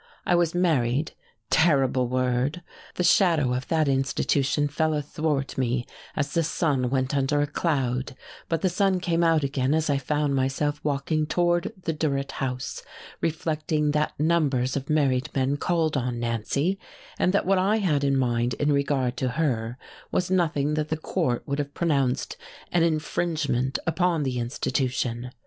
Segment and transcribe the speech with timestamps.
[0.25, 1.11] I was married
[1.51, 2.63] terrible word!
[2.95, 5.85] the shadow of that Institution fell athwart me
[6.15, 8.15] as the sun went under a cloud;
[8.49, 12.81] but the sun came out again as I found myself walking toward the Durrett house
[13.21, 16.79] reflecting that numbers of married men called on Nancy,
[17.19, 19.77] and that what I had in mind in regard to her
[20.11, 22.37] was nothing that the court would have pronounced
[22.71, 25.29] an infringement upon the Institution....